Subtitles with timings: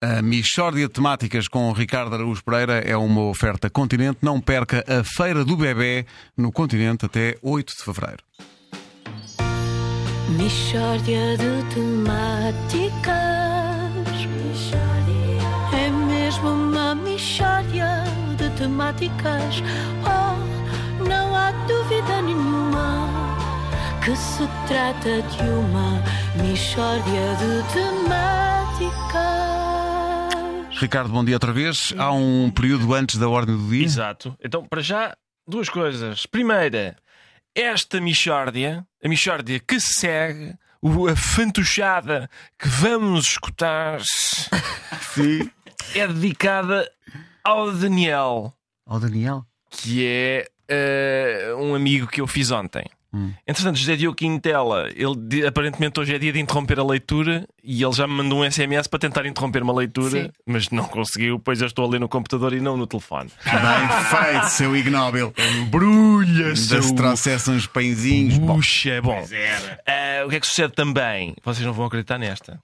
[0.00, 4.18] A Michórdia de Temáticas com Ricardo Araújo Pereira é uma oferta Continente.
[4.22, 8.22] Não perca a Feira do Bebé no Continente até 8 de Fevereiro.
[10.28, 13.08] Michórdia de temáticas
[15.72, 18.04] É mesmo uma michórdia
[18.36, 19.62] de temáticas
[20.04, 23.08] Oh, não há dúvida nenhuma
[24.04, 26.00] Que se trata de uma
[26.40, 28.37] michórdia de temáticas
[30.80, 31.92] Ricardo, bom dia outra vez.
[31.98, 33.84] Há um período antes da ordem do dia.
[33.84, 34.36] Exato.
[34.42, 35.16] Então, para já,
[35.46, 36.24] duas coisas.
[36.26, 36.96] Primeira,
[37.54, 40.54] esta Michórdia, a Michórdia que se segue,
[41.10, 44.00] a fantochada que vamos escutar,
[45.12, 45.50] Sim.
[45.94, 46.88] é dedicada
[47.42, 48.54] ao Daniel,
[48.86, 49.44] Ó Daniel.
[49.70, 52.84] que é eh, um amigo que eu fiz ontem.
[53.12, 53.32] Hum.
[53.46, 57.92] Entretanto, José Diogo Quintela, ele aparentemente hoje é dia de interromper a leitura e ele
[57.92, 60.30] já me mandou um SMS para tentar interromper uma leitura, Sim.
[60.46, 63.30] mas não conseguiu, pois eu estou a ler no computador e não no telefone.
[63.44, 65.32] Bem feito, seu ignóbil.
[65.70, 68.36] Brulha, Ainda se trouxesse uns pãezinhos.
[68.38, 69.24] Bom, Puxa, bom.
[69.86, 71.34] Ah, o que é que sucede também?
[71.42, 72.60] Vocês não vão acreditar nesta.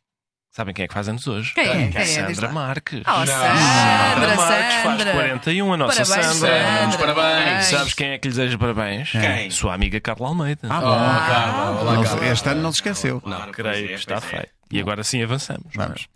[0.56, 1.52] Sabem quem é que faz anos hoje?
[1.52, 1.88] Quem é?
[1.88, 2.04] Quem é?
[2.04, 2.48] Sandra.
[2.52, 3.00] Marques.
[3.04, 5.12] Oh, Sandra, Marques faz Sandra.
[5.12, 6.64] 41, a nossa Parabéns, Sandra.
[6.92, 6.98] Sandra.
[7.14, 7.64] Parabéns.
[7.66, 9.10] Sabes quem é que lhe deseja parabéns?
[9.10, 9.50] Quem?
[9.50, 10.68] Sua amiga Carla Almeida.
[10.70, 10.96] Ah, bom.
[10.96, 12.26] Carla, olá, Não Carla.
[12.28, 13.20] este ano não se esqueceu.
[13.26, 14.48] não, creio que está feito.
[14.70, 15.72] E agora sim avançamos.
[15.74, 16.06] Vamos.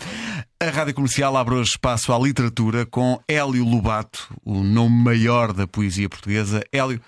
[0.61, 5.67] A Rádio Comercial abre hoje espaço à literatura com Hélio Lobato, o nome maior da
[5.67, 6.63] poesia portuguesa.
[6.73, 7.01] Hélio,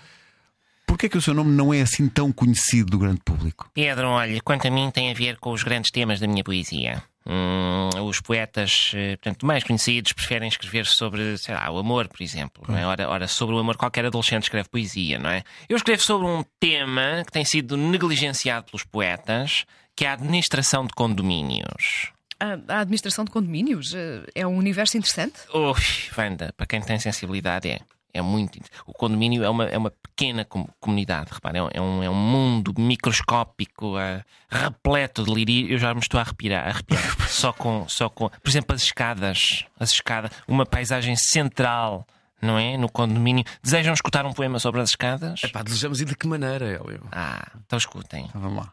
[0.85, 3.69] porquê é que o seu nome não é assim tão conhecido do grande público?
[3.73, 7.01] Pedro, olha, quanto a mim tem a ver com os grandes temas da minha poesia.
[7.25, 12.21] Hum, os poetas, eh, portanto, mais conhecidos preferem escrever sobre, sei lá, o amor, por
[12.21, 12.63] exemplo.
[12.67, 12.85] Não é?
[12.85, 15.43] ora, ora, sobre o amor, qualquer adolescente escreve poesia, não é?
[15.69, 20.85] Eu escrevo sobre um tema que tem sido negligenciado pelos poetas, que é a administração
[20.85, 22.11] de condomínios.
[22.39, 25.35] A, a administração de condomínios eh, é um universo interessante.
[25.53, 25.73] Ui,
[26.17, 27.79] Wanda, para quem tem sensibilidade é.
[28.13, 28.59] É muito.
[28.85, 32.09] O condomínio é uma, é uma pequena com- comunidade, repara, é um- é um, é
[32.09, 35.71] um mundo microscópico, eh, repleto de lirir.
[35.71, 38.29] Eu já me estou a arrepiar, a arrepiar só, com, só com.
[38.29, 39.65] Por exemplo, as escadas.
[39.79, 42.05] As escadas, uma paisagem central,
[42.41, 42.75] não é?
[42.77, 43.43] No condomínio.
[43.63, 45.41] Desejam escutar um poema sobre as escadas?
[45.43, 47.07] Epá, desejamos ir de que maneira, Hélio?
[47.11, 48.25] Ah, então escutem.
[48.29, 48.71] Então, vamos lá.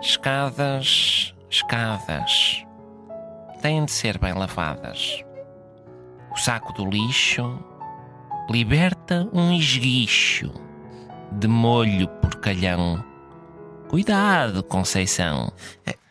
[0.00, 2.64] Escadas, escadas,
[3.62, 5.24] têm de ser bem lavadas.
[6.34, 7.64] O saco do lixo
[8.50, 10.52] liberta um esguicho
[11.30, 13.04] de molho porcalhão.
[13.88, 15.52] Cuidado, Conceição.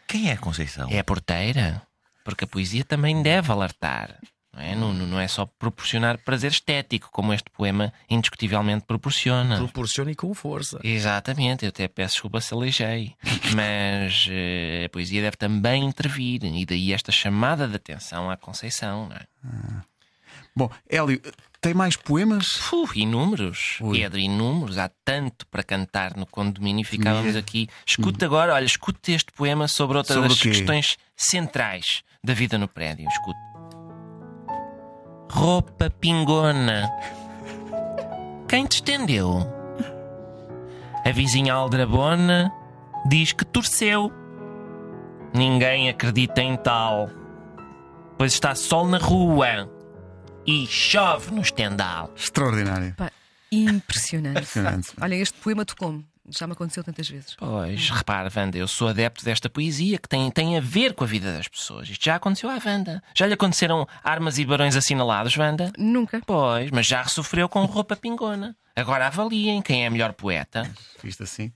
[0.08, 0.88] Quem é a Conceição?
[0.90, 1.82] É a porteira,
[2.24, 4.18] porque a poesia também deve alertar.
[4.54, 9.58] Não é, não, não é só proporcionar prazer estético, como este poema indiscutivelmente proporciona.
[9.58, 10.80] Proporciona e com força.
[10.86, 13.14] Exatamente, eu até peço desculpa se aleijei.
[13.54, 19.10] Mas eh, a poesia deve também intervir, e daí esta chamada de atenção à Conceição.
[19.10, 19.26] Não é?
[20.56, 21.22] Bom, Hélio,
[21.64, 22.58] tem mais poemas?
[22.70, 23.98] Puh, inúmeros, Ui.
[23.98, 24.78] Pedro, inúmeros.
[24.78, 26.86] Há tanto para cantar no condomínio.
[26.86, 27.70] Ficávamos aqui.
[27.86, 32.68] Escuta agora, olha, escuta este poema sobre outra Sobre das questões centrais da vida no
[32.68, 33.08] prédio.
[33.08, 33.40] Escuta.
[35.32, 36.92] Roupa pingona.
[38.50, 39.48] Quem te estendeu?
[41.06, 42.52] A vizinha aldrabona
[43.08, 44.12] diz que torceu.
[45.34, 47.10] Ninguém acredita em tal,
[48.18, 49.70] pois está sol na rua
[50.46, 52.12] e chove no estendal.
[52.16, 52.94] Extraordinário.
[52.96, 53.12] Pá,
[53.52, 54.38] impressionante.
[54.38, 54.90] Impressionante.
[55.02, 56.06] Olha, este poema tocou-me.
[56.30, 57.36] Já me aconteceu tantas vezes.
[57.36, 61.08] Pois, repara, Wanda, eu sou adepto desta poesia que tem, tem a ver com a
[61.08, 61.90] vida das pessoas.
[61.90, 63.04] Isto já aconteceu à Wanda.
[63.14, 65.74] Já lhe aconteceram armas e barões assinalados, Wanda?
[65.78, 66.22] Nunca.
[66.26, 68.56] Pois, mas já sofreu com roupa pingona.
[68.74, 70.70] Agora avaliem quem é melhor poeta.
[71.04, 71.52] Visto assim.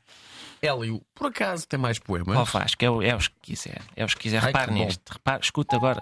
[0.62, 2.36] Hélio, por acaso tem mais poemas?
[2.36, 2.76] Qual faz?
[2.76, 3.82] Que é, o- é os que quiser.
[3.96, 4.40] É os que quiser.
[4.40, 5.02] Ai, Repare que neste.
[5.10, 6.02] Repare, escuta agora.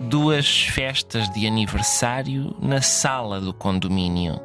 [0.00, 4.40] Duas festas de aniversário na sala do condomínio.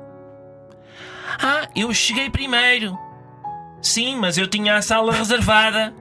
[1.40, 2.98] Ah, eu cheguei primeiro.
[3.82, 5.94] Sim, mas eu tinha a sala reservada.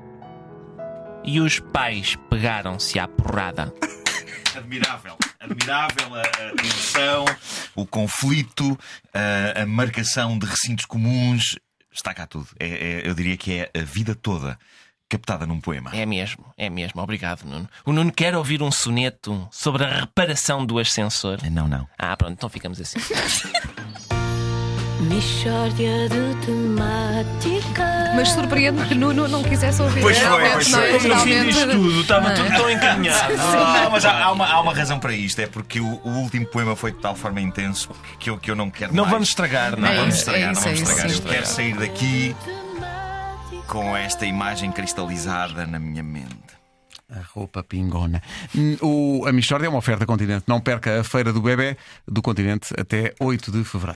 [1.22, 3.72] E os pais pegaram-se à porrada.
[4.56, 5.17] Admirável.
[5.40, 7.25] Admirável a, a tensão,
[7.75, 8.79] o conflito,
[9.12, 11.56] a, a marcação de recintos comuns.
[11.93, 12.49] Está cá tudo.
[12.58, 12.67] É-
[13.05, 14.58] é- eu diria que é a vida toda
[15.09, 15.91] captada num poema.
[15.95, 17.01] É mesmo, é mesmo.
[17.01, 17.69] Obrigado, Nuno.
[17.85, 21.39] O Nuno quer ouvir um soneto sobre a reparação do ascensor.
[21.51, 21.87] Não, não.
[21.99, 22.99] Ah, pronto, então ficamos assim.
[25.01, 30.01] Michórdia de temáticas Mas surpreende que Nuno não quisesse ouvir.
[30.01, 30.91] Pois foi, pois não é?
[30.91, 30.99] foi.
[31.01, 32.56] Como no fim disto tudo, estava Não tudo é?
[32.56, 33.35] tão encaminhado.
[33.37, 35.41] Não, mas há, há uma, há uma razão para isto.
[35.41, 38.56] É porque o, o último poema foi de tal forma intenso que eu, que eu
[38.56, 39.12] não quero Não mais.
[39.12, 41.11] vamos estragar, não É Não vamos isso, estragar, é não isso, vamos é isso, estragar.
[41.11, 41.23] sim.
[41.23, 42.37] Eu quero sair daqui
[43.66, 46.55] com esta imagem cristalizada na minha mente.
[47.11, 48.22] A roupa pingona.
[48.56, 50.44] Hum, O, a Michórdia é uma oferta continente.
[50.46, 51.76] Não perca a feira do bebê
[52.08, 53.93] do continente até 8 de fevereiro.